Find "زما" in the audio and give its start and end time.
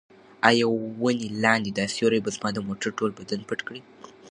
2.37-2.49